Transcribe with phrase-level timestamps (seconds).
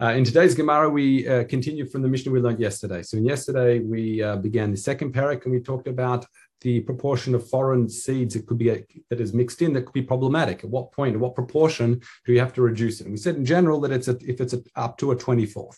[0.00, 3.02] Uh, in today's Gemara, we uh, continue from the Mishnah we learned yesterday.
[3.02, 6.26] So, in yesterday, we uh, began the second parak and we talked about
[6.62, 10.02] the proportion of foreign seeds that could be that is mixed in that could be
[10.02, 10.64] problematic.
[10.64, 13.04] At what point, at what proportion do you have to reduce it?
[13.04, 15.76] And we said in general that it's a, if it's a, up to a 24th.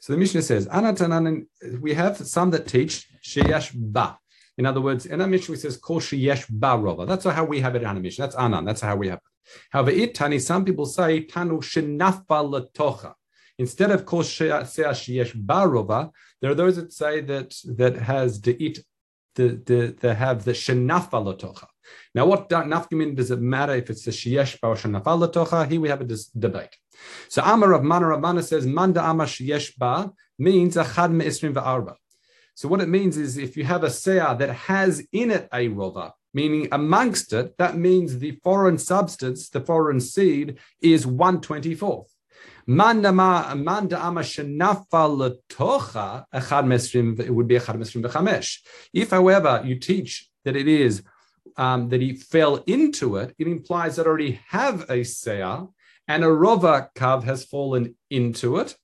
[0.00, 0.66] So the Mishnah says,
[1.80, 4.18] we have some that teach Sheyash Ba.
[4.56, 7.06] In other words, in our Mishnah, it says, Kol Sheyesh Ba Rova.
[7.06, 8.24] That's how we have it in our Mishnah.
[8.24, 8.64] That's Anan.
[8.64, 9.24] That's how we have it.
[9.70, 13.14] However, it Tani, some people say, Tanu Shenafa Latocha.
[13.60, 16.10] Instead of Kol Sheyesh Ba Rova,
[16.40, 18.78] there are those that say that that has the it
[19.34, 21.66] the, the, the have the shenafa latocha.
[22.14, 25.70] Now, what nafkamin does it matter if it's the sheyesh ba or shenafa latocha?
[25.70, 26.74] Here we have a debate.
[27.28, 31.96] So Amar of Mana Rabbana says manda amar sheyesh ba means achad me'isrim va'arba.
[32.54, 35.68] So what it means is if you have a seah that has in it a
[35.68, 42.08] rova, meaning amongst it, that means the foreign substance, the foreign seed, is 124th.
[42.66, 42.72] It
[47.30, 47.56] would be.
[47.56, 51.02] If, however, you teach that it is
[51.56, 55.70] um, that he fell into it, it implies that already have a seah
[56.08, 58.76] and a rova kav has fallen into it.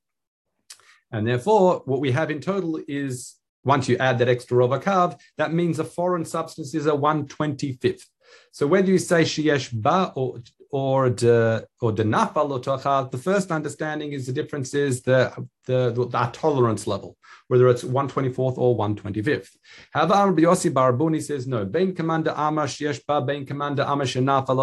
[1.10, 5.18] And therefore, what we have in total is once you add that extra rova kav,
[5.36, 8.04] that means the foreign substance is a 125th.
[8.52, 14.12] So whether you say sheyesh ba or or the or the nafa the first understanding
[14.12, 15.32] is the difference is the
[15.66, 17.16] the, the, the tolerance level,
[17.48, 19.48] whether it's 124th or 125th.
[19.90, 21.64] However, Rabbi Yossi Barbuni says no.
[21.64, 24.54] Bein commander amash yesh ba bein commander amash nafa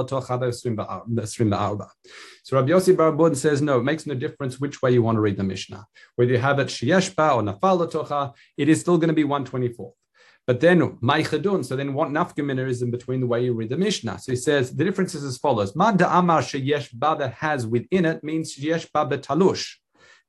[2.43, 3.79] So Rabbi Yossi Barbun says no.
[3.79, 6.59] It makes no difference which way you want to read the Mishnah, whether you have
[6.59, 9.93] it sheyesh or nafal it is still going to be 124th.
[10.45, 13.77] But then Maichadun, so then what nafkamina is in between the way you read the
[13.77, 14.19] Mishnah?
[14.19, 18.03] So he says the difference is as follows: Manda Amar sheyesh ba that has within
[18.05, 19.75] it means sheyesh ba betalush,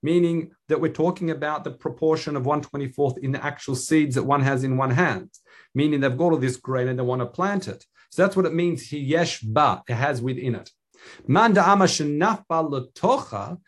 [0.03, 4.42] meaning that we're talking about the proportion of 124th in the actual seeds that one
[4.42, 5.31] has in one hand,
[5.75, 7.85] meaning they've got all this grain and they want to plant it.
[8.11, 8.92] So that's what it means.
[8.92, 10.70] Yesh ba it has within it.
[11.27, 13.58] Manda Amar shenaf ba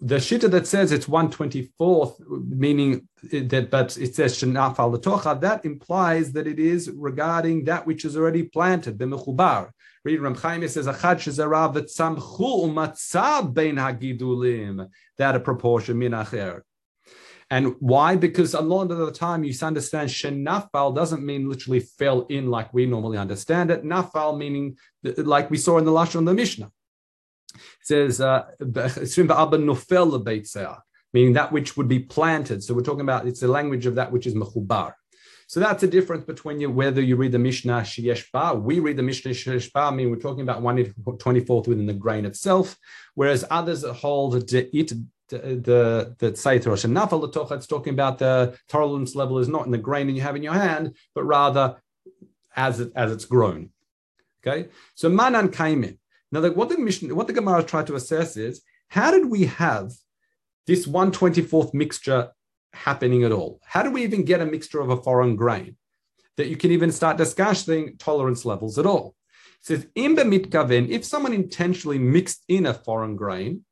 [0.00, 4.90] the shita that says it's 124th, meaning that, but it says shenaf al
[5.38, 9.70] that implies that it is regarding that which is already planted, the mechubar.
[10.04, 15.98] Read Reb Chaim it says achad shezarav that samchu matzah bein hagidulim that a proportion
[15.98, 16.62] min acher.
[17.48, 18.16] And why?
[18.16, 22.74] Because a lot of the time you understand shenafal doesn't mean literally fell in like
[22.74, 23.84] we normally understand it.
[23.84, 26.70] Nafal meaning like we saw in the Lashon the Mishnah
[27.82, 28.46] says, uh,
[31.12, 32.62] meaning that which would be planted.
[32.62, 34.92] So we're talking about, it's the language of that which is mechubar.
[35.48, 38.96] So that's the difference between you, whether you read the Mishnah Sheyesh Ba, we read
[38.96, 42.76] the Mishnah Sheyesh Ba, I mean, we're talking about 124th within the grain itself,
[43.14, 44.72] whereas others hold it,
[45.28, 49.78] the, the Saiter Rosh Nafal it's talking about the tolerance level is not in the
[49.78, 51.76] grain you have in your hand, but rather
[52.54, 53.70] as, it, as it's grown.
[54.44, 55.98] Okay, so Manan came in.
[56.32, 59.46] Now, the, what the mission, what the Gemara tried to assess is how did we
[59.46, 59.92] have
[60.66, 62.30] this 124th mixture
[62.72, 63.60] happening at all?
[63.64, 65.76] How do we even get a mixture of a foreign grain
[66.36, 69.14] that you can even start discussing tolerance levels at all?
[69.60, 73.64] It says, mitkaven, if someone intentionally mixed in a foreign grain,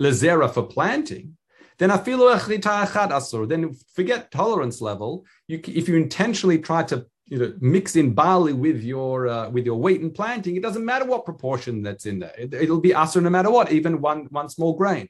[0.00, 1.36] lezera for planting,
[1.78, 3.48] then afilu achad asur.
[3.48, 5.24] Then forget tolerance level.
[5.46, 9.66] You, if you intentionally try to you know mix in barley with your uh, with
[9.66, 12.34] your wheat and planting it doesn't matter what proportion that's in there.
[12.38, 15.08] It, will be usher no matter what even one one small grain.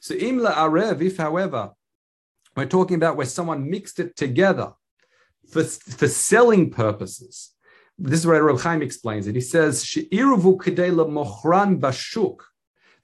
[0.00, 1.70] So imla arev if however
[2.56, 4.72] we're talking about where someone mixed it together
[5.50, 7.52] for, for selling purposes
[8.00, 9.34] this is where Reb Chaim explains it.
[9.34, 12.38] He says mochran bashuk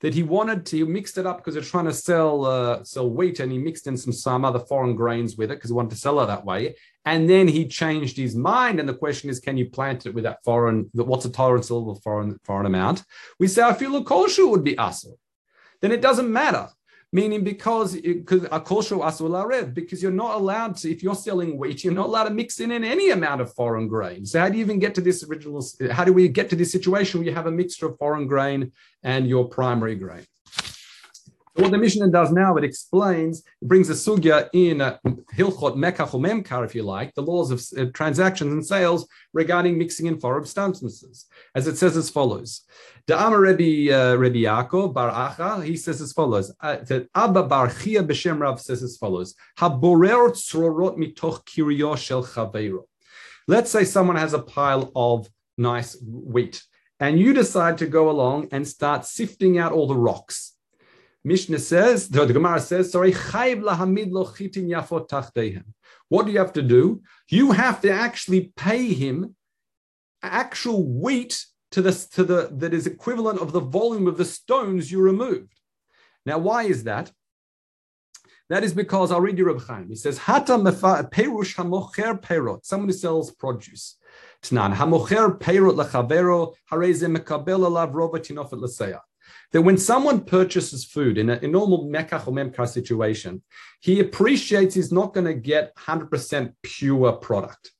[0.07, 3.11] that he wanted to he mixed it up because they're trying to sell uh, sell
[3.11, 5.91] wheat and he mixed in some some other foreign grains with it because he wanted
[5.91, 6.77] to sell it that way.
[7.05, 10.23] And then he changed his mind and the question is can you plant it with
[10.23, 13.03] that foreign what's the tolerance level of foreign foreign amount?
[13.41, 15.13] We say I feel a kosher would be asr
[15.81, 16.69] then it doesn't matter
[17.13, 22.25] meaning because because because you're not allowed to if you're selling wheat you're not allowed
[22.25, 24.27] to mix in, in any amount of foreign grain.
[24.27, 26.73] So how do you even get to this original how do we get to this
[26.73, 28.73] situation where you have a mixture of foreign grain
[29.03, 30.27] and your primary grain
[31.59, 34.99] what the Mishnah does now, it explains, it brings a sugya in uh,
[35.35, 40.21] Hilchot Mekach if you like, the laws of uh, transactions and sales regarding mixing in
[40.21, 42.63] foreign substances, as it says as follows.
[43.07, 46.53] The Amar Rebbe, uh, Rebbe Yaakov Bar Acha, he says as follows.
[46.61, 49.35] Uh, that Abba Bar Chia B'Shem Rav says as follows.
[50.97, 51.47] Mitoch
[51.99, 52.89] shel.
[53.49, 56.63] Let's say someone has a pile of nice wheat,
[56.99, 60.56] and you decide to go along and start sifting out all the rocks
[61.27, 65.65] Mishnah says, the, Gemara says, sorry, chayv lo chitin yafot.
[66.09, 67.03] What do you have to do?
[67.29, 69.35] You have to actually pay him
[70.23, 74.93] actual wheat to the, to the that is equivalent of the volume of the stones
[74.93, 75.53] you removed.
[76.25, 77.11] Now, why is that?
[78.49, 79.89] That is because I'll read you Reb Chaim.
[79.89, 83.97] He says, Hata perush hamocher perot, someone who sells produce.
[84.43, 89.01] Tnan, hamocher perot lechavero, hareze mekabel alav rova tinofet.
[89.53, 93.43] That when someone purchases food in a, in normal mekach or memkar situation,
[93.81, 97.73] he appreciates he's not going to get 100% pure product.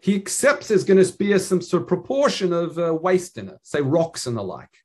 [0.00, 3.48] He accepts there's going to be a, some sort of proportion of uh, waste in
[3.48, 4.76] it, say rocks and the like.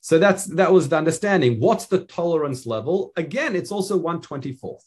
[0.00, 1.60] So that's that was the understanding.
[1.60, 3.12] What's the tolerance level?
[3.16, 4.82] Again, it's also 124th.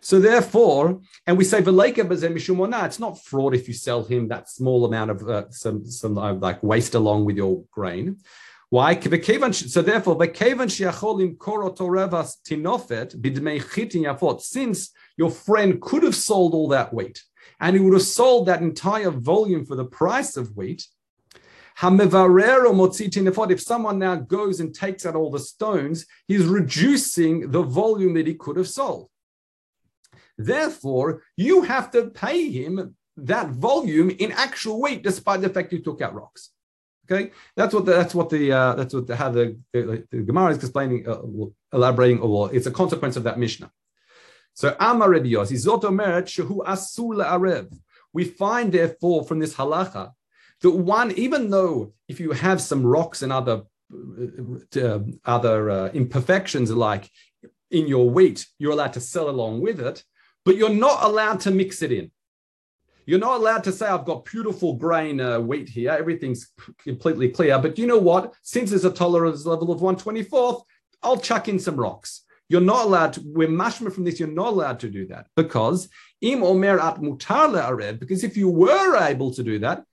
[0.00, 5.10] So therefore, and we say it's not fraud if you sell him that small amount
[5.10, 8.18] of uh, some some uh, like waste along with your grain.
[8.72, 8.98] Why?
[8.98, 10.16] So therefore,
[14.38, 17.22] since your friend could have sold all that wheat,
[17.60, 20.88] and he would have sold that entire volume for the price of wheat,
[21.82, 28.26] if someone now goes and takes out all the stones, he's reducing the volume that
[28.26, 29.10] he could have sold.
[30.38, 35.82] Therefore, you have to pay him that volume in actual weight, despite the fact you
[35.82, 36.52] took out rocks.
[37.12, 40.22] Okay, that's what the, that's what the uh, that's what the, how the, the, the
[40.22, 41.20] Gemara is explaining, uh,
[41.72, 42.20] elaborating.
[42.20, 43.70] Or it's a consequence of that Mishnah.
[44.54, 47.74] So Amar Rebbe Yossi Zot Omeret Shehu Asul Arev.
[48.12, 50.12] We find therefore from this halacha
[50.62, 53.62] that one, even though if you have some rocks and other
[53.92, 57.10] uh, other uh, imperfections like
[57.70, 60.02] in your wheat, you're allowed to sell along with it,
[60.44, 62.10] but you're not allowed to mix it in.
[63.06, 67.58] You're not allowed to say, I've got beautiful grain uh, wheat here, everything's completely clear.
[67.58, 68.34] But you know what?
[68.42, 70.62] Since there's a tolerance level of 124th,
[71.02, 72.22] I'll chuck in some rocks.
[72.48, 75.88] You're not allowed to, we're mashma from this, you're not allowed to do that because
[76.20, 79.84] im omer at mutar because if you were able to do that,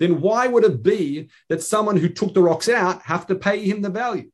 [0.00, 3.64] then why would it be that someone who took the rocks out have to pay
[3.64, 4.30] him the value?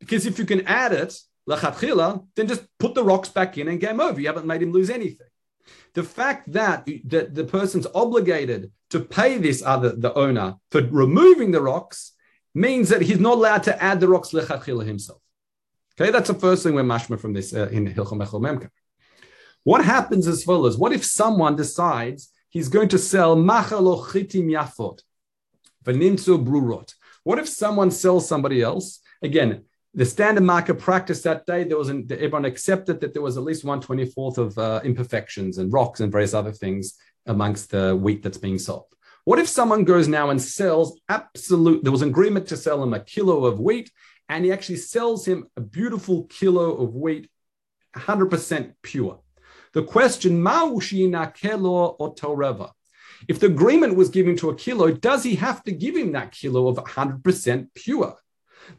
[0.00, 1.14] Because if you can add it,
[1.46, 4.20] then just put the rocks back in and game over.
[4.20, 5.26] You haven't made him lose anything.
[5.94, 11.50] The fact that, that the person's obligated to pay this other the owner for removing
[11.50, 12.12] the rocks
[12.54, 15.20] means that he's not allowed to add the rocks lechatchila himself.
[15.98, 18.68] Okay, that's the first thing we're mashma from this uh, in Hilchom Memka.
[19.62, 20.76] What happens as follows?
[20.76, 25.00] What if someone decides he's going to sell machalo chitim yafot,
[25.84, 26.94] brurot.
[27.24, 29.00] What if someone sells somebody else?
[29.22, 29.64] Again,
[29.94, 33.44] the standard market practice that day, there was an, everyone accepted that there was at
[33.44, 36.94] least one twenty fourth of uh, imperfections and rocks and various other things
[37.26, 38.86] amongst the wheat that's being sold.
[39.24, 41.82] What if someone goes now and sells absolute?
[41.82, 43.90] There was an agreement to sell him a kilo of wheat,
[44.28, 47.30] and he actually sells him a beautiful kilo of wheat,
[47.96, 49.20] 100% pure.
[49.72, 52.72] The question, kelo or toreva?
[53.28, 56.32] If the agreement was given to a kilo, does he have to give him that
[56.32, 58.16] kilo of 100% pure?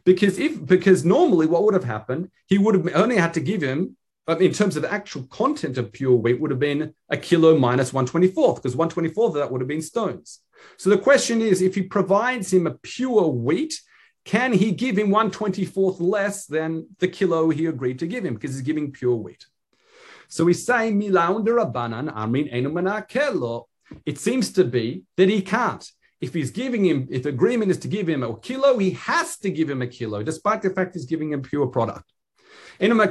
[0.04, 3.62] Because if because normally what would have happened, he would have only had to give
[3.62, 3.96] him
[4.28, 8.56] in terms of actual content of pure wheat would have been a kilo minus 124th,
[8.56, 10.40] because 124th of that would have been stones.
[10.78, 13.80] So the question is if he provides him a pure wheat,
[14.24, 18.54] can he give him 124th less than the kilo he agreed to give him because
[18.54, 19.46] he's giving pure wheat?
[20.28, 23.64] So we say Rabbanan Amrin
[24.04, 25.88] It seems to be that he can't.
[26.20, 29.50] If he's giving him, if agreement is to give him a kilo, he has to
[29.50, 32.10] give him a kilo, despite the fact he's giving him pure product.
[32.78, 33.06] I've been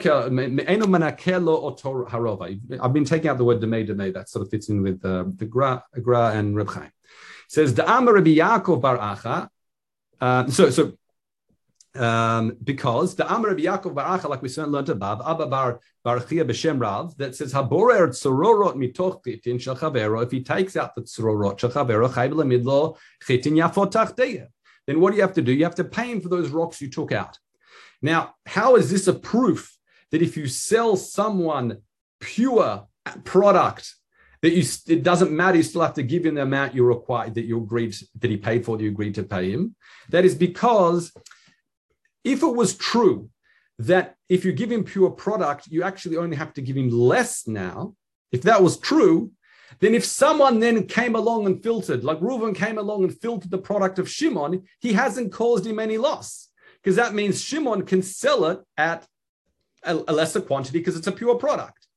[3.06, 4.14] taking out the word demei demei.
[4.14, 6.92] That sort of fits in with uh, the Gra, Gra and Reb Chaim.
[7.48, 9.50] Says the Amar Rabbi Yaakov Bar Acha.
[10.20, 10.94] Uh, so so
[11.96, 16.80] um, because the Amar of Yaakov Baracha, like we learned above, Abba Bar Barachia B'Shem
[16.80, 20.24] Rav, that says Haborer Tzororot Mitoch Chitin Shel Chavero.
[20.24, 24.48] If he takes out the Tzororot Shel Chavero, Chayv Lemidlo Chitin Yafot Tachteya.
[24.88, 25.52] Then what do you have to do?
[25.52, 27.40] You have to pay him for those rocks you took out.
[28.02, 29.76] Now, how is this a proof
[30.12, 31.80] that if you sell someone
[32.20, 32.88] pure
[33.24, 33.96] product,
[34.42, 37.36] that you it doesn't matter, you still have to give him the amount you required
[37.36, 39.76] that you agreed that he paid for, that you agreed to pay him?
[40.10, 41.12] That is because
[42.26, 43.30] if it was true
[43.80, 47.48] that if you give him pure product, you actually only have to give him less
[47.48, 47.96] now,
[48.32, 49.32] if that was true,
[49.80, 53.58] then if someone then came along and filtered, like Reuven came along and filtered the
[53.58, 56.50] product of Shimon, he hasn't caused him any loss
[56.82, 59.08] because that means Shimon can sell it at
[59.84, 61.88] a, a lesser quantity because it's a pure product.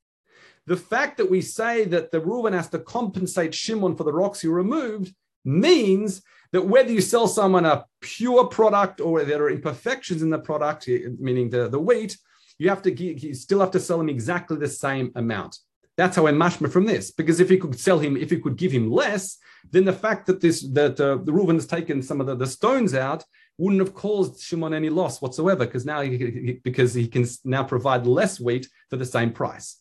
[0.67, 4.41] The fact that we say that the Reuven has to compensate Shimon for the rocks
[4.41, 10.23] he removed means that whether you sell someone a pure product or there are imperfections
[10.23, 10.89] in the product,
[11.19, 12.17] meaning the, the wheat,
[12.59, 15.59] you have to you still have to sell him exactly the same amount.
[15.97, 17.11] That's how I mashma from this.
[17.11, 19.39] Because if you could sell him, if you could give him less,
[19.71, 22.47] then the fact that this that uh, the Reuven has taken some of the, the
[22.47, 23.25] stones out
[23.59, 28.07] wouldn't have caused Shimon any loss whatsoever, because now he, because he can now provide
[28.07, 29.81] less wheat for the same price.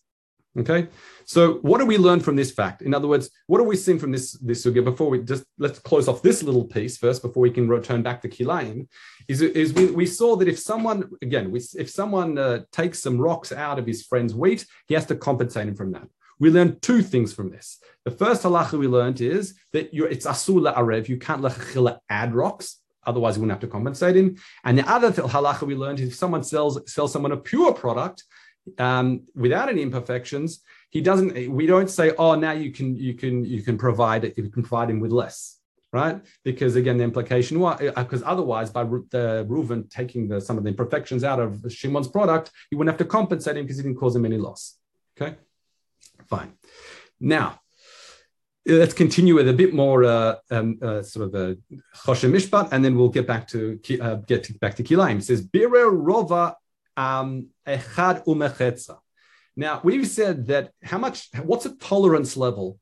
[0.58, 0.88] Okay,
[1.26, 2.82] so what do we learn from this fact?
[2.82, 4.84] In other words, what do we see from this this sugya?
[4.84, 8.24] Before we just let's close off this little piece first, before we can return back
[8.24, 8.88] to kilayim,
[9.28, 13.20] is, is we, we saw that if someone again, we, if someone uh, takes some
[13.20, 16.08] rocks out of his friend's wheat, he has to compensate him from that.
[16.40, 17.80] We learned two things from this.
[18.04, 22.34] The first halacha we learned is that you're, it's asul arev, you can't lechachila add
[22.34, 22.78] rocks.
[23.06, 24.36] Otherwise, you wouldn't have to compensate him.
[24.66, 28.24] And the other halacha we learned is if someone sells sells someone a pure product,
[28.78, 31.52] um, without any imperfections, he doesn't.
[31.52, 34.38] We don't say, "Oh, now you can you can you can provide it.
[34.38, 35.56] You can provide him with less."
[35.94, 36.22] Right?
[36.44, 40.64] Because again, the implication was because uh, otherwise, by the Reuven taking the, some of
[40.64, 43.98] the imperfections out of Shimon's product, he wouldn't have to compensate him because he didn't
[43.98, 44.78] cause him any loss.
[45.20, 45.36] Okay,
[46.28, 46.54] fine.
[47.20, 47.62] Now,
[48.68, 51.58] let's continue with a bit more uh, um, uh, sort of a
[51.96, 55.18] choshen mishpat, and then we'll get back to uh, get back to kilaim.
[55.18, 56.56] It says birer rova
[56.98, 58.98] echad umechetza.
[59.56, 62.80] Now we've said that how much, what's a tolerance level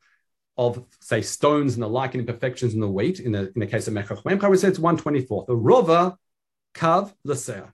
[0.58, 3.68] of say stones and the like and imperfections in the wheat in the in the
[3.68, 5.48] case of mechach we said it's one twenty fourth.
[5.48, 6.16] The rova
[6.74, 7.72] kav leser.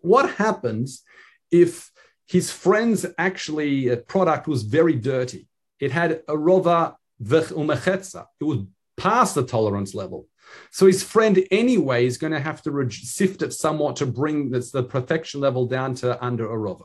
[0.00, 1.02] What happens
[1.50, 1.90] if
[2.26, 5.48] his friend's actually uh, product was very dirty?
[5.80, 8.26] It had a rova umechetza.
[8.40, 8.58] It was
[8.96, 10.26] past the tolerance level.
[10.70, 14.50] So his friend anyway is going to have to re- sift it somewhat to bring
[14.50, 16.84] this, the perfection level down to under a rova.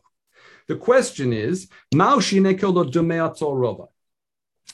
[0.67, 1.67] The question is,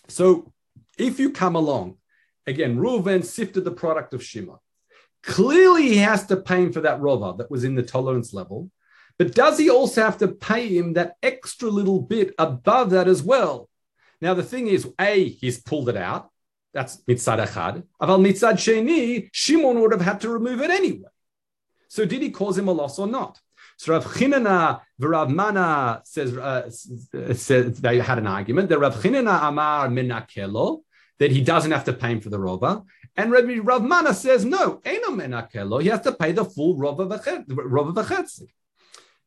[0.07, 0.53] so
[0.97, 1.97] if you come along,
[2.45, 4.59] again, Reuven sifted the product of Shima.
[5.23, 8.71] Clearly, he has to pay him for that rova that was in the tolerance level.
[9.17, 13.21] But does he also have to pay him that extra little bit above that as
[13.21, 13.69] well?
[14.21, 16.29] Now, the thing is, A, he's pulled it out.
[16.73, 17.83] That's mitzad echad.
[18.01, 21.09] Aval mitzad sheni, Shimon would have had to remove it anyway.
[21.87, 23.39] So did he cause him a loss or not?
[23.77, 28.69] So Rav Chinana, Rav Mana says, uh, says they had an argument.
[28.69, 30.81] that Rav Chinana Amar menakelo,
[31.17, 32.85] that he doesn't have to pay him for the rova.
[33.15, 37.07] And Rabbi Rav Mana says, no, eno menakelo, he has to pay the full rova
[37.09, 38.47] v'chetzi.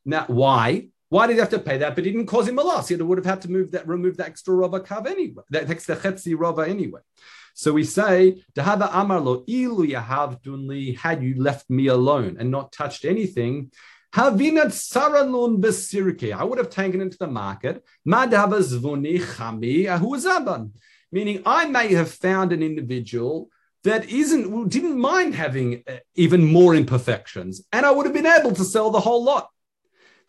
[0.04, 0.88] Now, why?
[1.12, 1.94] Why did he have to pay that?
[1.94, 2.88] But it didn't cause him a loss.
[2.88, 5.94] He would have had to move that, remove the extra rova kav anyway, that extra
[5.94, 7.00] chetzi rova anyway.
[7.52, 13.04] So we say, Dahava amarlo ilu yahavdunli, had you left me alone and not touched
[13.04, 13.72] anything,
[14.14, 16.32] Havinat saranun besirke.
[16.32, 17.84] I would have taken into the market.
[18.08, 20.70] Madhava zvuni chami ahuzaban.
[21.10, 23.50] Meaning, I may have found an individual
[23.84, 28.52] that isn't didn't mind having uh, even more imperfections, and I would have been able
[28.52, 29.48] to sell the whole lot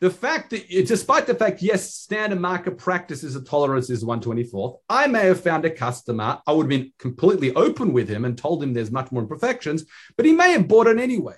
[0.03, 4.79] the fact that, despite the fact, yes, standard market practice is a tolerance is 124th,
[4.89, 8.37] I may have found a customer, I would have been completely open with him and
[8.37, 9.85] told him there's much more imperfections,
[10.17, 11.35] but he may have bought it anyway.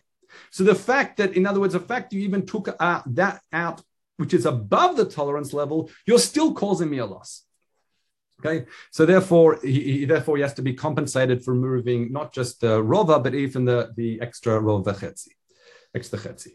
[0.50, 3.84] So the fact that, in other words, the fact you even took uh, that out,
[4.18, 7.44] which is above the tolerance level, you're still causing me a loss.
[8.40, 12.62] Okay, so therefore, he, he, therefore he has to be compensated for moving not just
[12.62, 15.30] the rova, but even the, the extra rova chetzi,
[15.94, 16.54] extra chetzi.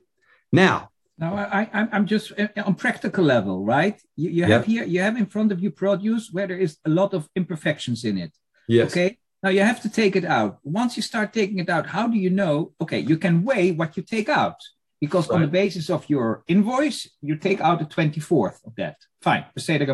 [0.51, 0.90] Now,
[1.21, 4.01] now, I, I'm just uh, on practical level, right?
[4.17, 6.89] You, you have here, you have in front of you produce where there is a
[6.89, 8.33] lot of imperfections in it.
[8.67, 8.91] Yes.
[8.91, 9.19] Okay.
[9.43, 10.59] Now you have to take it out.
[10.65, 12.73] Once you start taking it out, how do you know?
[12.81, 14.57] Okay, you can weigh what you take out
[14.99, 15.37] because right.
[15.37, 18.97] on the basis of your invoice, you take out a 24th of that.
[19.21, 19.45] Fine,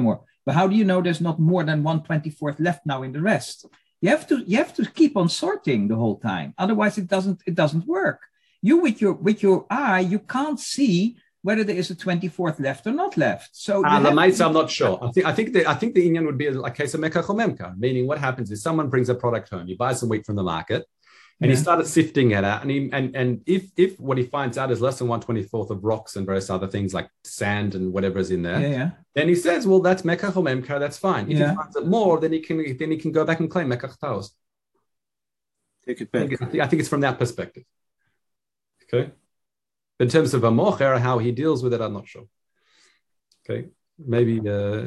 [0.01, 0.21] more.
[0.45, 3.21] But how do you know there's not more than one 24th left now in the
[3.21, 3.67] rest?
[4.01, 6.55] You have to you have to keep on sorting the whole time.
[6.57, 8.21] Otherwise, it doesn't it doesn't work
[8.67, 12.89] you with your with your eye you can't see whether there is a 24th left
[12.89, 13.51] or not left.
[13.53, 14.99] So uh, the mites, I'm not sure.
[15.01, 17.29] I think I think the I think the Indian would be a case of mekach
[17.41, 20.35] memka, meaning what happens is someone brings a product home, he buys some wheat from
[20.35, 20.85] the market,
[21.41, 21.57] and yeah.
[21.57, 22.63] he started sifting it out.
[22.63, 25.45] And he and and if if what he finds out is less than one twenty
[25.45, 28.69] fourth of rocks and various other things like sand and whatever is in there, yeah,
[28.69, 28.91] yeah.
[29.15, 31.31] then he says, well, that's mekach memka, that's fine.
[31.31, 33.69] If he finds it more, then he can then he can go back and claim
[33.69, 34.35] mekach taos.
[35.87, 36.25] Take it back.
[36.25, 37.63] I think, I think it's from that perspective.
[38.93, 39.11] Okay.
[39.99, 42.27] In terms of a mocher, how he deals with it, I'm not sure.
[43.49, 43.69] Okay.
[43.99, 44.87] Maybe uh,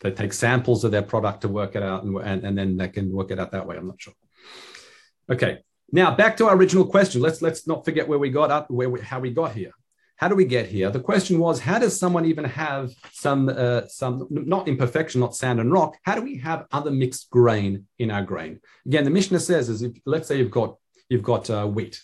[0.00, 2.88] they take samples of their product to work it out and, and, and then they
[2.88, 3.76] can work it out that way.
[3.76, 4.14] I'm not sure.
[5.28, 5.58] Okay.
[5.90, 7.20] Now back to our original question.
[7.22, 9.72] Let's let's not forget where we got up, where we, how we got here.
[10.16, 10.90] How do we get here?
[10.90, 15.60] The question was, how does someone even have some, uh, some not imperfection, not sand
[15.60, 15.96] and rock?
[16.02, 18.58] How do we have other mixed grain in our grain?
[18.84, 20.76] Again, the Mishnah says, is if let's say you've got
[21.08, 22.02] you've got uh, wheat,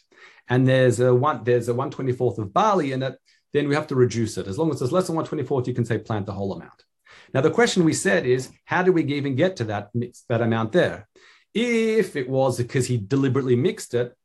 [0.49, 3.17] and there's a one there's a one twenty fourth of barley in it,
[3.53, 4.47] then we have to reduce it.
[4.47, 6.53] As long as it's less than one twenty fourth, you can say plant the whole
[6.53, 6.85] amount.
[7.33, 9.91] Now the question we said is, how do we even get to that
[10.29, 11.09] that amount there?
[11.55, 14.17] If it was because he deliberately mixed it,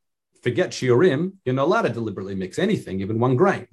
[0.42, 3.68] forget shiurim, you're not allowed to deliberately mix anything, even one grain.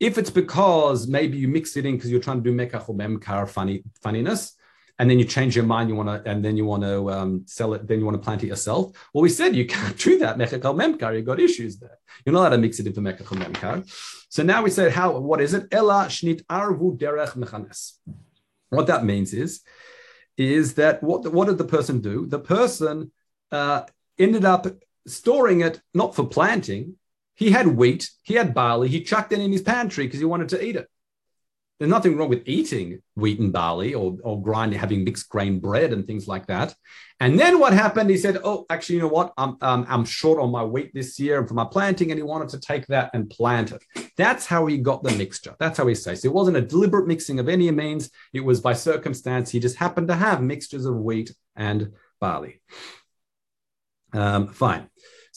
[0.00, 2.94] If it's because maybe you mix it in because you're trying to do mekach or
[2.94, 4.54] memkar funny funniness,
[4.98, 7.44] and then you change your mind, you want to, and then you want to um,
[7.46, 8.92] sell it, then you want to plant it yourself.
[9.12, 11.14] Well, we said you can't do that or memkar.
[11.14, 11.98] You've got issues there.
[12.24, 13.76] You're not allowed to mix it into or memkar.
[14.28, 15.18] So now we said how?
[15.18, 15.68] What is it?
[15.70, 17.94] Ella shnit arvu derech mechanes.
[18.70, 19.60] What that means is,
[20.36, 22.26] is that what what did the person do?
[22.26, 23.12] The person
[23.50, 23.82] uh,
[24.18, 24.66] ended up
[25.06, 26.96] storing it not for planting,
[27.34, 30.50] he had wheat, he had barley, he chucked it in his pantry because he wanted
[30.50, 30.88] to eat it.
[31.78, 35.92] There's nothing wrong with eating wheat and barley or, or grinding, having mixed grain bread
[35.92, 36.74] and things like that.
[37.20, 38.10] And then what happened?
[38.10, 39.32] He said, Oh, actually, you know what?
[39.38, 42.10] I'm, um, I'm short on my wheat this year for my planting.
[42.10, 44.10] And he wanted to take that and plant it.
[44.16, 45.54] That's how he got the mixture.
[45.60, 46.24] That's how he says.
[46.24, 48.10] It wasn't a deliberate mixing of any means.
[48.32, 49.50] It was by circumstance.
[49.50, 52.60] He just happened to have mixtures of wheat and barley.
[54.12, 54.88] Um, fine.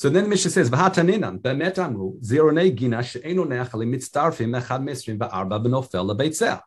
[0.01, 5.19] So then the Mishnah says, "V'hataninan be'emet amru zironei gina she'enu ne'achali mitztarfim echad mesrim
[5.19, 6.59] ba'arba b'nofel lebeitzeh."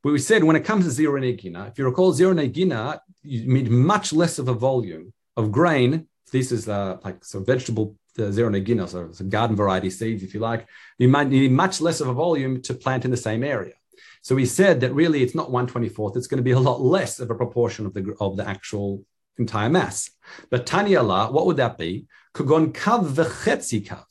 [0.00, 3.52] But we said when it comes to zero gina, if you recall, zero gina, you
[3.52, 6.06] need much less of a volume of grain.
[6.30, 10.32] This is uh, like so vegetable uh, zero gina, so, so garden variety seeds, if
[10.32, 10.64] you like.
[10.98, 13.74] You might need much less of a volume to plant in the same area.
[14.22, 17.18] So we said that really it's not 124th, it's going to be a lot less
[17.18, 19.04] of a proportion of the of the actual
[19.38, 20.10] entire mass.
[20.50, 22.06] But Tanya La, what would that be?
[22.34, 24.04] Kugon kav v'chetzi kav,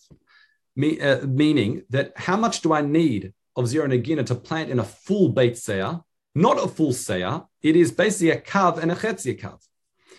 [1.02, 4.84] uh, meaning that how much do I need of zero negina to plant in a
[4.84, 7.48] full beit seah, not a full seah.
[7.62, 9.60] It is basically a kav and a chetzi kav.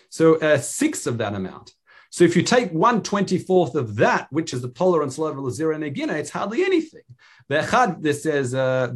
[0.09, 1.73] So a uh, sixth of that amount.
[2.11, 5.75] So if you take one twenty-fourth of that, which is the tolerance level of zero
[5.77, 7.01] negina, it's hardly anything.
[7.49, 8.89] This says, uh,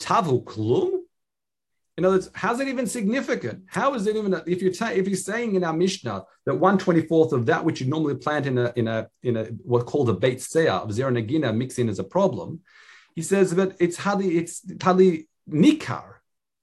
[0.00, 0.99] tavu klum,
[2.00, 3.64] in other words, how's it even significant?
[3.66, 6.78] How is it even if you're ta- if you're saying in our Mishnah that one
[6.78, 9.84] twenty fourth of that which you normally plant in a in a in a what's
[9.84, 12.60] called a beit seah of zera nagina mixing is a problem?
[13.14, 16.06] He says that it's hardly it's hardly nikar,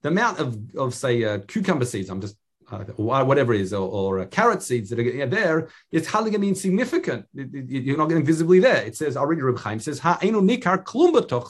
[0.02, 2.10] the amount of of say uh, cucumber seeds.
[2.10, 2.36] I'm just
[2.72, 6.40] uh, whatever it is, or, or uh, carrot seeds that are there, it's hardly going
[6.40, 7.26] to be insignificant.
[7.32, 8.82] You're not getting visibly there.
[8.84, 11.48] It says, I'll Reb Chaim, it says, Ha'enu nikar klum b'toch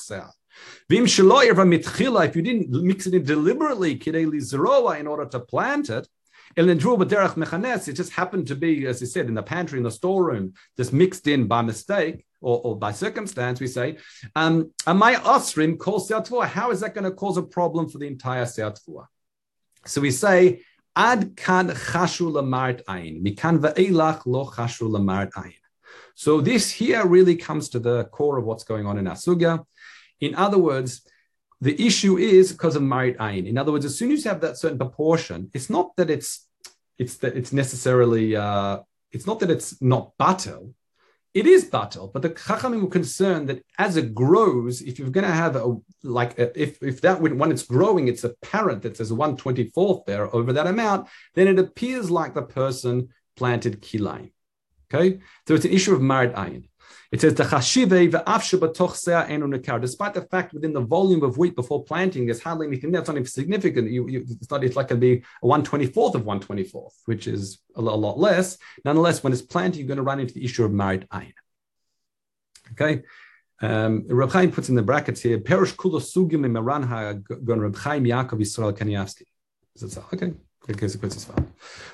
[0.90, 6.08] if you didn't mix it in deliberately, in order to plant it,
[6.56, 10.92] it just happened to be, as you said, in the pantry, in the storeroom, just
[10.92, 13.98] mixed in by mistake or, or by circumstance, we say,
[14.34, 18.44] um, my osrim calls How is that going to cause a problem for the entire
[18.44, 19.06] Seatvua?
[19.84, 20.62] So we say,
[20.96, 22.82] Ad kan chashu lamart.
[22.86, 25.30] Mikan ve'elach lo chashu lamart.
[26.16, 29.64] So this here really comes to the core of what's going on in our sugya.
[30.20, 31.02] In other words,
[31.60, 33.46] the issue is because of marit Ain.
[33.46, 36.46] In other words, as soon as you have that certain proportion, it's not that it's
[36.98, 38.78] it's that it's necessarily uh,
[39.12, 40.74] it's not that it's not batel.
[41.34, 45.26] It is batel, but the chachamim were concerned that as it grows, if you're going
[45.26, 49.10] to have a like a, if if that when it's growing, it's apparent that there's
[49.10, 53.82] a one twenty fourth there over that amount, then it appears like the person planted
[53.82, 54.32] kilaim.
[54.92, 56.68] Okay, so it's an issue of marit ayin.
[57.10, 59.80] It says, the chashive nikar.
[59.80, 63.00] Despite the fact within the volume of wheat before planting, there's hardly anything there.
[63.00, 63.90] It's not even significant.
[63.90, 64.62] You, you, it's not.
[64.64, 67.80] It's like to be a one twenty fourth of one twenty fourth, which is a,
[67.80, 68.58] lot, a lot less.
[68.84, 71.32] Nonetheless, when it's planted, you're going to run into the issue of marit ayin.
[72.72, 73.02] Okay.
[73.60, 78.04] Um, Reb Chaim puts in the brackets here, Perish Kulo Sugim Meran HaGon Reb Chaim
[78.04, 79.24] Yaakov Yisrael Kanievsky.
[80.70, 80.86] Okay,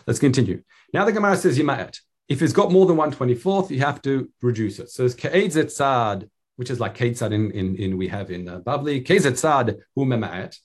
[0.06, 0.62] let's continue.
[0.92, 2.00] Now the Gemara says Yima'et.
[2.28, 4.90] If it's got more than 124th, you have to reduce it.
[4.90, 9.04] So it's Ke'ed which is like Ketzad in, in, in we have in uh, Bavli.
[9.04, 10.56] Ke'ed hu mema'et.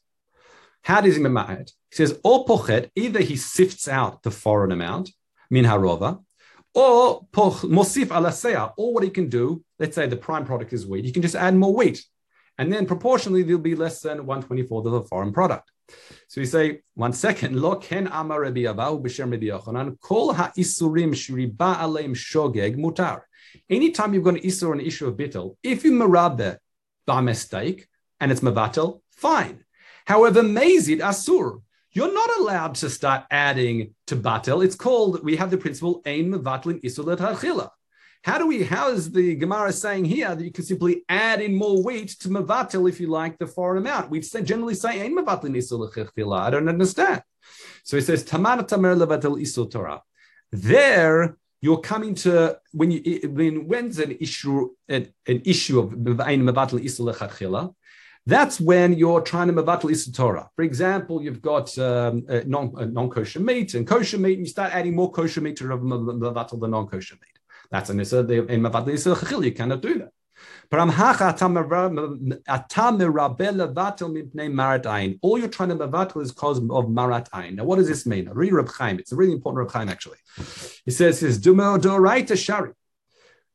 [0.84, 1.72] How does he mema'et?
[1.89, 5.10] He says, or pochet, either he sifts out the foreign amount,
[5.50, 6.24] min harova,
[6.74, 11.06] or mosif alaseya, or what he can do, let's say the prime product is wheat,
[11.06, 12.06] you can just add more wheat.
[12.58, 15.72] And then proportionally, there'll be less than 124th of the foreign product.
[16.28, 21.13] So we say, one second, lo ken amar Rabbi Abahu b'shem Rabbi Yochanan, kol ha'isurim
[21.13, 23.21] shriba aleim shogeg mutar.
[23.69, 26.58] Anytime you've got an isur an issue of bittel, if you merabe
[27.06, 27.88] by mistake
[28.19, 29.63] and it's mavatel, fine.
[30.06, 34.63] However, mazid asur, you're not allowed to start adding to batel.
[34.63, 37.06] It's called, we have the principle, ein mevatlin isur
[38.23, 38.63] How do we?
[38.63, 42.29] How is the Gemara saying here that you can simply add in more wheat to
[42.29, 44.10] mavatil if you like the foreign amount?
[44.10, 47.23] We generally say ein mavatil I don't understand.
[47.84, 50.01] So he says tamar tamer levatil isul Torah.
[50.51, 56.43] There you're coming to when you when when's an issue an, an issue of ein
[56.43, 57.75] mavatil isul
[58.25, 60.49] that's when you're trying to mavatal Issa Torah.
[60.55, 64.73] For example, you've got um, non, non kosher meat and kosher meat, and you start
[64.73, 67.38] adding more kosher meat to mavatal the non kosher meat.
[67.71, 69.45] That's an Issa in mavatal Issa Chachil.
[69.45, 70.12] You cannot do that.
[70.71, 70.97] All you're
[75.49, 77.55] trying to mavatal is cause of marat ayin.
[77.55, 78.29] Now, what does this mean?
[78.29, 78.99] Read Reb Chaim.
[78.99, 80.17] It's a really important Reb Chaim, actually.
[80.86, 82.71] He says, "His dumo doraita shari."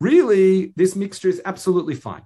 [0.01, 2.23] Really, this mixture is absolutely fine.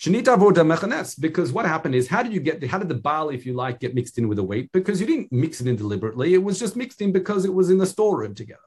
[0.00, 3.54] Because what happened is, how did you get, The, how did the barley, if you
[3.54, 4.70] like, get mixed in with the wheat?
[4.72, 6.34] Because you didn't mix it in deliberately.
[6.34, 8.60] It was just mixed in because it was in the storeroom together.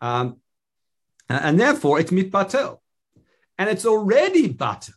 [0.00, 0.36] Um,
[1.28, 2.78] and therefore, it's mitbatel.
[3.58, 4.92] And it's already batel.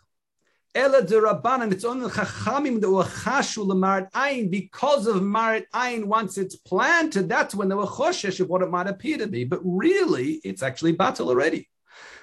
[0.76, 6.06] Ela de Rabbanan, it's only Chachamim that were chashu lemarit ayin because of marit ayin.
[6.06, 9.46] Once it's planted, that's when they were choshesh of what it might appear to be.
[9.46, 11.68] But really, it's actually battle already.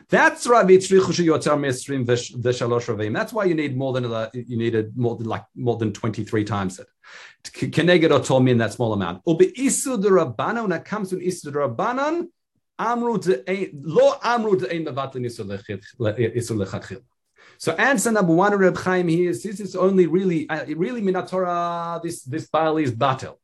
[0.08, 1.06] That's Rabbi That's
[3.32, 6.44] why you need more than uh, a, you needed more than like more than 23
[6.44, 6.86] times it.
[7.42, 9.22] Keneged or min that small amount.
[9.26, 12.28] Ubi isu de Rabbanan, when it comes to isu de Rabbanan,
[12.78, 13.18] amru
[13.82, 15.24] lo amru mevatlin.
[17.58, 22.02] So answer number one, Reb Chaim here is this is only really, uh, really minatora.
[22.02, 23.36] This this barley is batel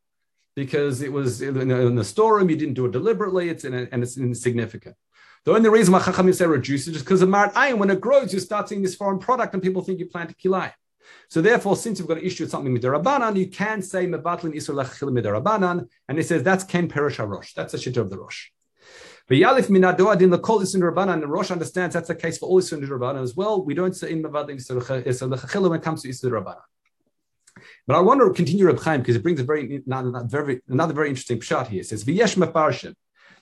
[0.54, 2.50] because it was in, in the storeroom.
[2.50, 3.48] You didn't do it deliberately.
[3.48, 4.96] It's in a, and it's insignificant.
[5.44, 7.78] The only reason why Chachamim say reduce it is because of Marat Ayin.
[7.78, 10.72] When it grows, you start seeing this foreign product and people think you planted Kilai.
[11.28, 14.54] So therefore, since you've got to issue something with the Rabbanan, you can say Mebatlin
[14.54, 17.54] Isur Lachil with the Rabbanan, and he says that's Ken Perish HaRosh.
[17.54, 18.50] That's a shit of the Rosh.
[19.32, 22.50] But Yalif Minadoa din the call Isur Rabbanan, The Rosh understands that's the case for
[22.50, 23.64] all Isur Rabbanan as well.
[23.64, 26.60] We don't say in Isur Lachil when it comes to Isur Rabbanan.
[27.86, 30.92] But I want to continue Reb Chaim because it brings a very another very, another
[30.92, 31.80] very interesting shot here.
[31.80, 32.94] It says V'yesh Mefarshim.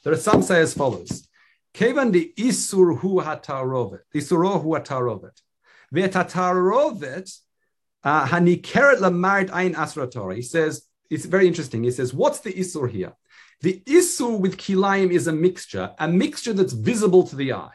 [0.05, 1.27] There are some say as follows.
[1.75, 4.03] Kevan the isur hu hatarovet.
[4.15, 5.43] Isuro hu hatarovet.
[5.93, 7.37] V'etatarovet
[8.05, 10.37] uh, hanikeret lamarit ein asratora.
[10.37, 11.83] He says, it's very interesting.
[11.85, 13.13] He says, what's the isur here?
[13.61, 17.73] The isur with kilayim is a mixture, a mixture that's visible to the eye.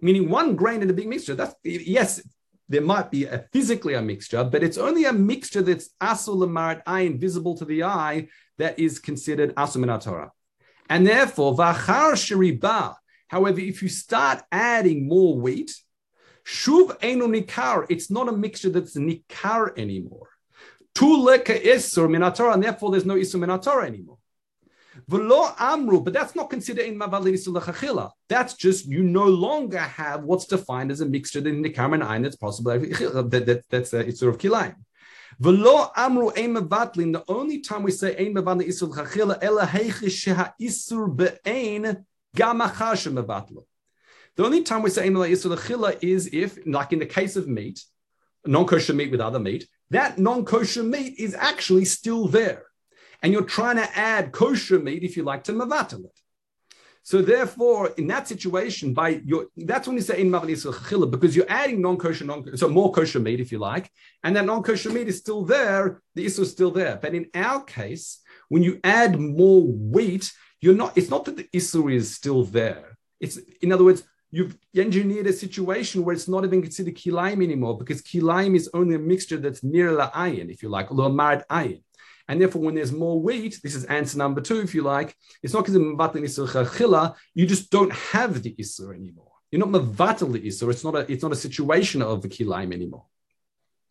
[0.00, 1.34] Meaning one grain in a big mixture.
[1.34, 2.22] That's yes,
[2.68, 6.82] there might be a, physically a mixture, but it's only a mixture that's asul lamarit
[6.86, 10.32] ein visible to the eye that is considered asul Torah.
[10.88, 12.96] And therefore, vachar shiribah,
[13.30, 15.72] However, if you start adding more wheat,
[16.44, 20.30] shuv enu nikar, it's not a mixture that's nikar anymore.
[20.94, 24.18] Tu leka isur minatora, and therefore there's no isur minatora anymore.
[25.08, 30.24] V'lo amru, but that's not considered in mavalin isur That's just you no longer have
[30.24, 32.78] what's defined as a mixture in nikar and ayin that's possible.
[32.78, 34.76] That, that, that's a isur of kilayim.
[35.40, 37.12] V'lo amru ein mevatlin.
[37.12, 42.44] The only time we say ein mevatlin isur chachila ela sheha isur be'ein the
[44.38, 47.82] only time we say Chila is if, like in the case of meat,
[48.46, 52.64] non kosher meat with other meat, that non kosher meat is actually still there.
[53.22, 56.20] And you're trying to add kosher meat, if you like, to Mavatal it.
[57.02, 61.50] So therefore, in that situation, by your that's when you say in chila because you're
[61.50, 63.90] adding non-kosher, non so more kosher meat, if you like,
[64.22, 66.98] and that non-kosher meat is still there, the issue is still there.
[67.00, 71.48] But in our case, when you add more wheat, you're not, it's not that the
[71.54, 72.98] Isur is still there.
[73.18, 77.76] It's, in other words, you've engineered a situation where it's not even considered kilaim anymore
[77.76, 81.42] because kilaim is only a mixture that's near la ayin, if you like, or marad
[81.50, 81.82] ayin.
[82.28, 85.52] And therefore, when there's more wheat, this is answer number two, if you like, it's
[85.52, 89.32] not because mavatl isur chachila, you just don't have the isur anymore.
[89.50, 90.70] You're not mavatl the isur.
[90.70, 93.06] It's not a it's not a situation of the kilaim anymore.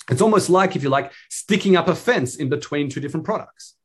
[0.10, 3.76] It's almost like, if you like, sticking up a fence in between two different products.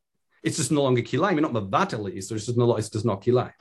[0.43, 1.33] It's just no longer kilayim.
[1.33, 3.53] You're not mavatali, so it's just no, it's just not kilayim.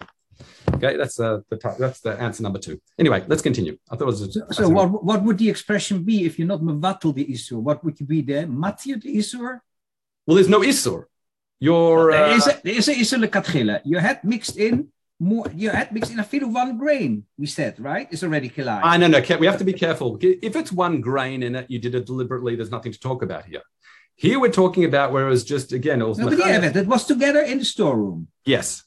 [0.76, 2.80] Okay, that's uh, the that's the answer number two.
[2.98, 3.78] Anyway, let's continue.
[3.89, 4.34] I thought it was.
[4.34, 7.62] so, so what, what would the expression be if you're not mavatal the isur?
[7.62, 8.48] What would you be there?
[8.48, 9.60] Matir the isur?
[10.26, 11.06] Well, there's no isur.
[11.60, 13.82] You're uh, there is a, a isur lekatchila.
[13.86, 15.46] You had mixed in more.
[15.56, 17.26] You had mixed in a feel of one grain.
[17.38, 18.08] We said right.
[18.12, 18.82] It's already kilayim.
[18.84, 19.22] I know, no.
[19.39, 20.17] We have to be careful.
[20.22, 22.56] If it's one grain in it, you did it deliberately.
[22.56, 23.62] There's nothing to talk about here.
[24.15, 26.88] Here we're talking about where it was just again it was no, but yeah, it
[26.88, 28.28] was together in the storeroom.
[28.46, 28.84] Yes.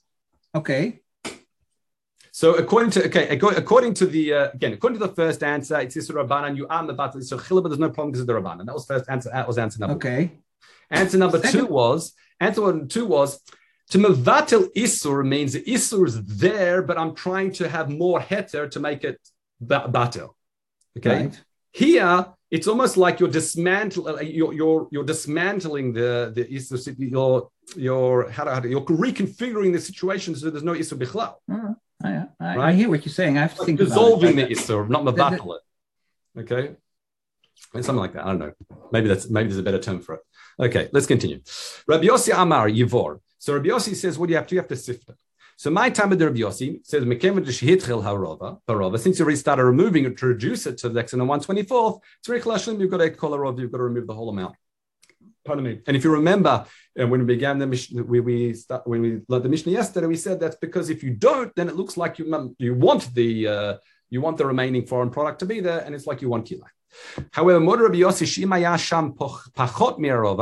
[0.54, 1.00] Okay.
[2.36, 5.96] So according to okay, according to the uh, again, according to the first answer, it's
[5.96, 7.22] Isra Rabbanan, you are the battle.
[7.22, 8.66] So chila, but there's no problem because of the Rabbanan.
[8.66, 9.30] That was first answer.
[9.32, 9.96] That was answer number.
[9.96, 10.22] Okay.
[10.90, 11.00] One.
[11.00, 11.60] Answer number Second.
[11.60, 13.40] two was answer one two was
[13.92, 18.70] To mevatel isur means the isur is there, but I'm trying to have more heter
[18.70, 19.18] to make it
[19.64, 20.34] batel.
[20.98, 21.18] Okay.
[21.22, 21.42] Right.
[21.72, 27.48] Here, it's almost like you're dismantling uh, you're, you're, you're dismantling the the isur, you're
[27.74, 31.36] you're how how you're reconfiguring the situation so there's no isur bichlal.
[31.50, 31.72] Mm-hmm.
[32.02, 32.58] I, I, right?
[32.58, 33.38] I, hear what you're saying.
[33.38, 36.40] I have to like think dissolving the isur, not mevatel it.
[36.40, 36.76] Okay.
[37.72, 38.24] Something like that.
[38.24, 38.52] I don't know.
[38.92, 40.20] Maybe that's maybe there's a better term for it.
[40.58, 41.40] Okay, let's continue.
[41.86, 43.20] Rabbi Yossi Amar Yivor.
[43.38, 44.54] So Rabbi Yossi says, what do you have to?
[44.54, 45.16] You have to sift it.
[45.58, 47.02] So my time with Rabbi Yossi says,
[49.02, 52.00] since you already started removing it to reduce it to the next and the 124th,
[52.28, 54.54] you've got a rov, you've got to remove the whole amount.
[55.46, 55.78] Pardon me.
[55.86, 56.66] And if you remember,
[57.00, 60.06] uh, when we began the Mishnah, we, we start, when we learned the Mishnah yesterday,
[60.08, 63.46] we said that's because if you don't, then it looks like you you want the
[63.46, 63.74] uh,
[64.10, 66.66] you want the remaining foreign product to be there, and it's like you want kila.
[67.32, 67.60] However,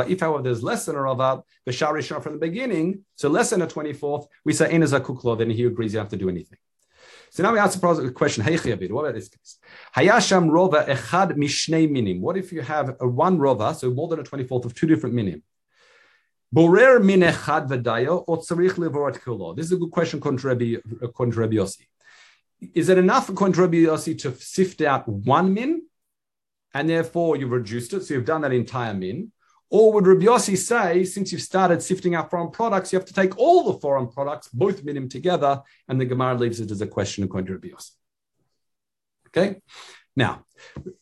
[0.09, 3.63] if however there's less than a Rova, the Sharishah from the beginning, so less than
[3.63, 6.59] a 24th, we say in a Zakuklo, then he agrees you have to do anything.
[7.35, 9.59] So now we ask the question, Hey what about this case?
[9.97, 12.21] Hayasham Rova Echad Mishnei Minim.
[12.21, 15.17] What if you have a one Rova, so more than a 24th of two different
[15.17, 15.43] minim?
[16.55, 19.57] Borer min echad v'dayo or tzarich levorat?
[19.57, 21.89] This is a good question contra uh, Rabbi Yossi.
[22.73, 25.83] Is it enough for Rabbi Yossi to sift out one min
[26.73, 28.05] and therefore you've reduced it.
[28.05, 29.33] So you've done that entire min.
[29.71, 33.15] Or would Rabbi Yossi say, since you've started sifting out foreign products, you have to
[33.15, 36.87] take all the foreign products, both minim together, and the Gemara leaves it as a
[36.87, 37.91] question according to Rabbi Yossi.
[39.29, 39.61] Okay,
[40.15, 40.45] now,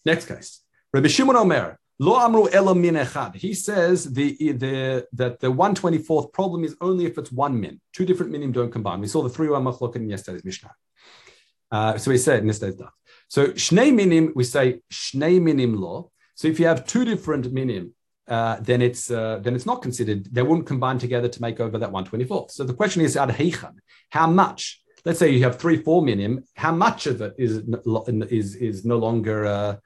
[0.07, 0.62] next case.
[0.94, 3.37] Rabbi Shimon Omer, Lo amru elo min echad.
[3.37, 7.81] He says the, the, that the 124th problem is only if it's one min.
[7.92, 9.01] Two different minim don't combine.
[9.01, 10.72] We saw the three one machlok in yesterday's Mishnah.
[11.70, 12.90] Uh, so he said in yesterday's daf.
[13.29, 16.11] So shnei minim, we say shnei minim lo.
[16.35, 17.94] So if you have two different minim,
[18.29, 20.33] uh, then it's uh, then it's not considered.
[20.33, 22.53] They wouldn't combine together to make over that 124th.
[22.53, 23.35] So the question is ad
[24.11, 24.81] how much?
[25.05, 26.45] Let's say you have three, four minim.
[26.55, 27.63] How much of it is
[28.31, 29.77] is is no longer uh,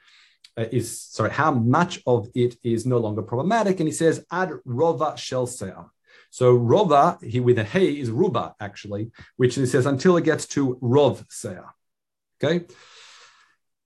[0.57, 1.31] is sorry?
[1.31, 3.81] How much of it is no longer problematic?
[3.81, 5.89] And he says ad rova shel se'ah.
[6.31, 10.47] So rova, he with a hey is ruba actually, which he says until it gets
[10.49, 11.71] to rov se'ah.
[12.43, 12.67] Okay.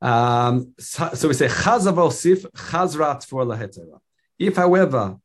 [0.03, 4.01] Um, so, so, we say chazav osif chazrat for lahetera.
[4.41, 5.19] If, however,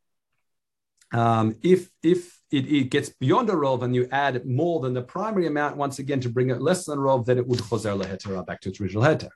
[1.14, 5.02] um, if if it, it, gets beyond a rov and you add more than the
[5.02, 8.46] primary amount, once again to bring it less than rov, then it would chozer lahetera
[8.46, 9.30] back to its original heter.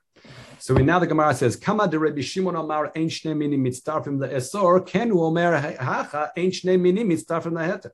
[0.58, 4.18] So we, now the Gemara says, "Kama de Rabbi Shimon Amar ein shnei minim mitztarfim
[4.18, 7.92] leesor kenu omer hacha ein shnei minim mitztarfim leheter."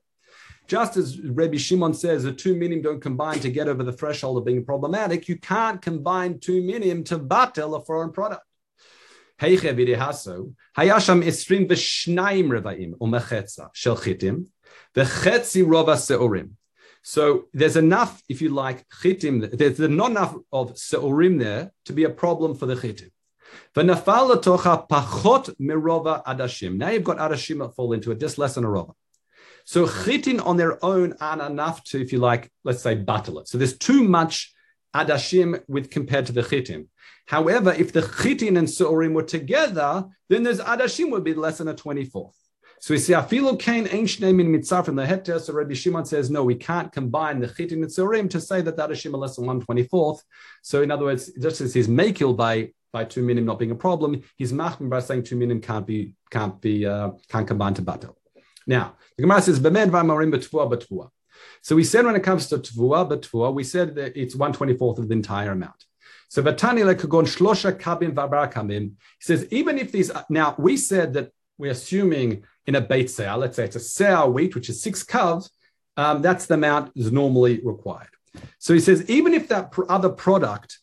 [0.67, 4.37] Just as Rabbi Shimon says, the two minim don't combine to get over the threshold
[4.37, 8.43] of being problematic, you can't combine two minim to batel a foreign product.
[9.39, 14.47] Hayasham esrim v'shnaim revaim umechetza shel chitim
[14.95, 16.51] v'chetzi rova seorim.
[17.03, 19.49] So there's enough, if you like, chitim.
[19.57, 23.11] There's not enough of seorim there to be a problem for the chitim.
[23.75, 26.77] V'nafal latocha pachot mirova adashim.
[26.77, 28.93] Now you've got adashim that fall into it, just less than a rova.
[29.65, 33.47] So chitin on their own aren't enough to, if you like, let's say, battle it.
[33.47, 34.53] So there's too much
[34.95, 36.89] adashim with compared to the chitin.
[37.27, 41.67] However, if the chitin and surim were together, then there's adashim would be less than
[41.67, 42.33] a 24th.
[42.79, 45.39] So we see afilu kain ain't shnei in mitzar from the heter.
[45.39, 48.77] So Rabbi Shimon says, no, we can't combine the chitin and surim to say that
[48.77, 50.21] the adashim are less than 124th.
[50.61, 53.75] So in other words, just as he's makil by by two minim not being a
[53.75, 57.81] problem, he's machmir by saying two minim can't be can't be uh, can't combine to
[57.81, 58.17] battle.
[58.65, 59.59] Now, the Gemara says,
[61.61, 65.07] So we said when it comes to tvua, but we said that it's 124th of
[65.09, 65.85] the entire amount.
[66.29, 71.31] So Vatani lekagon shlosha kabim v'abra He says, even if these, now we said that
[71.57, 75.03] we're assuming in a bait sale, let's say it's a sale wheat, which is six
[75.03, 75.49] covs,
[75.95, 78.09] um, that's the amount is normally required.
[78.59, 80.79] So he says, even if that other product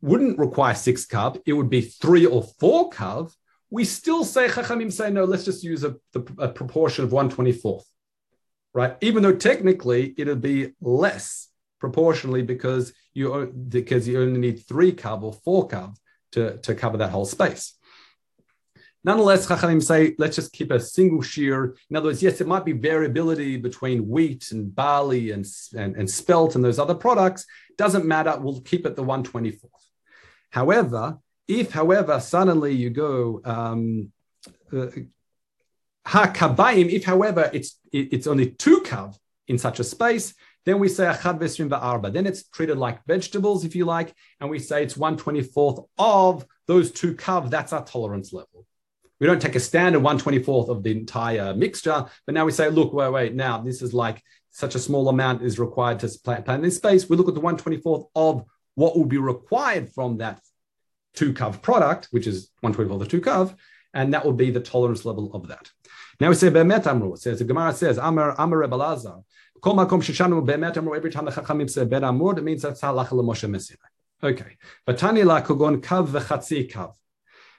[0.00, 3.34] wouldn't require six cov, it would be three or four cov,
[3.70, 5.24] we still say Chachamim say no.
[5.24, 5.96] Let's just use a,
[6.38, 7.86] a proportion of one twenty fourth,
[8.72, 8.96] right?
[9.00, 11.48] Even though technically it'll be less
[11.80, 15.96] proportionally because you because you only need three cub or four cub
[16.32, 17.74] to, to cover that whole space.
[19.04, 21.76] Nonetheless, Chachamim say, let's just keep a single shear.
[21.88, 26.10] In other words, yes, it might be variability between wheat and barley and, and, and
[26.10, 27.46] spelt and those other products.
[27.76, 28.36] Doesn't matter.
[28.38, 29.60] We'll keep it the 124th.
[30.50, 34.12] However, if, however, suddenly you go um,
[34.72, 34.88] uh,
[36.10, 40.34] if, however, it's it's only two kav in such a space,
[40.68, 42.12] then we say achad vesrim va'arba.
[42.12, 45.80] Then it's treated like vegetables, if you like, and we say it's one twenty fourth
[45.98, 47.48] of those two kav.
[47.48, 48.66] That's our tolerance level.
[49.18, 52.52] We don't take a standard one twenty fourth of the entire mixture, but now we
[52.52, 56.08] say, look, wait, wait, now this is like such a small amount is required to
[56.22, 57.08] plant, plant in space.
[57.08, 60.40] We look at the 124th of what will be required from that
[61.14, 63.56] two kav product, which is 124th of two kav,
[63.94, 65.70] and that will be the tolerance level of that.
[66.20, 67.16] Now we say Be'emet Amru.
[67.16, 68.64] Says the Gemara says Amar Amar.
[69.60, 70.76] Kol makom sheshanu Be'emet.
[70.96, 73.76] Every time the Chachamim say Ben Amur, that means that's halacha Moshe MiSinai.
[74.22, 74.56] Okay.
[74.84, 76.94] But Tani la kogon kav v'chatzi kav.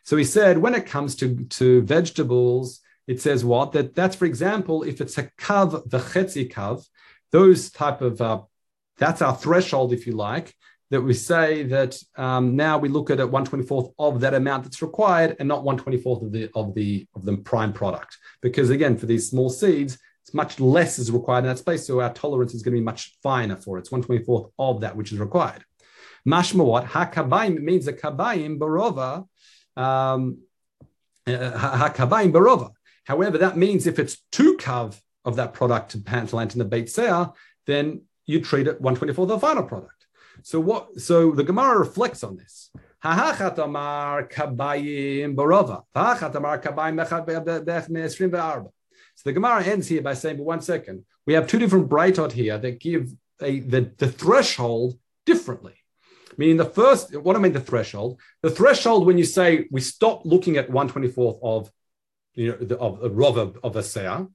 [0.03, 4.25] So he said when it comes to to vegetables, it says what that that's for
[4.25, 6.85] example if it's a kav v'chetzi kav,
[7.31, 8.41] those type of uh,
[8.97, 10.53] that's our threshold if you like
[10.91, 14.81] that we say that um, now we look at it 124th of that amount that's
[14.81, 19.05] required and not 124th of the of the of the prime product because again for
[19.05, 19.97] these small seeds
[20.34, 23.18] much less is required in that space so our tolerance is going to be much
[23.22, 23.82] finer for it.
[23.82, 25.63] it's 124th of that which is required
[26.28, 29.28] mashma what hakabayim means a kabayim barova
[29.82, 30.39] um,
[31.28, 32.72] uh, hakabayim barova
[33.06, 36.88] however that means if it's two kav of that product to plant in the beit
[36.88, 37.34] Seah,
[37.68, 40.00] then you treat it 124th of the final product
[40.44, 41.00] so what?
[41.00, 42.72] So the Gemara reflects on this.
[49.19, 52.32] So the Gemara ends here by saying, but one second, we have two different brightot
[52.32, 55.75] here that give a, the, the threshold differently.
[56.38, 60.21] Meaning the first, what I mean the threshold, the threshold when you say we stop
[60.23, 61.69] looking at 124th of
[62.34, 64.32] you know the, of a rov of, of a seah,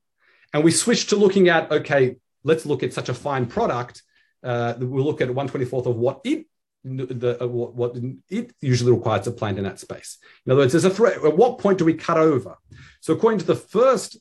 [0.52, 4.02] and we switch to looking at okay, let's look at such a fine product
[4.42, 6.46] uh, we'll look at 124th of what it
[6.86, 7.96] the, uh, what, what,
[8.28, 10.18] it usually requires a plant in that space.
[10.44, 11.24] In other words, there's a threat.
[11.24, 12.58] At what point do we cut over?
[13.00, 14.18] So according to the first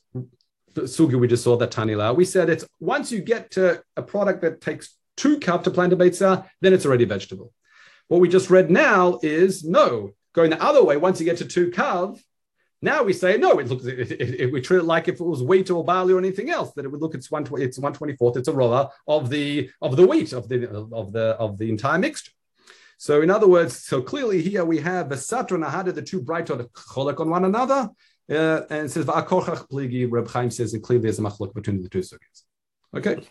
[0.82, 4.42] sugya we just saw that Tanila, we said it's once you get to a product
[4.42, 7.52] that takes two kav to plant a beitza, then it's already vegetable.
[8.08, 10.96] What we just read now is no, going the other way.
[10.96, 12.20] Once you get to two kav,
[12.82, 13.58] now we say no.
[13.58, 16.12] It looks it, it, it, we treat it like if it was wheat or barley
[16.12, 16.72] or anything else.
[16.74, 18.36] That it would look it's one it's one twenty fourth.
[18.36, 21.98] It's a roller of the of the wheat of the of the of the entire
[21.98, 22.32] mixture.
[22.98, 26.46] So in other words, so clearly here we have the satra nahada, the two bright
[26.46, 27.88] the cholek on one another,
[28.30, 30.10] uh, and it says Va'akochach pligi.
[30.10, 32.42] Reb Chaim says it clearly there's a machlok between the two sugyas.
[32.96, 33.26] Okay.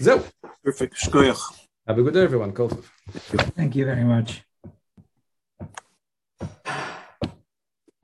[0.00, 0.24] So
[0.64, 0.94] perfect.
[0.96, 1.40] Shkoyach.
[1.86, 2.52] Have a good day, everyone.
[2.52, 4.42] Thank you very much.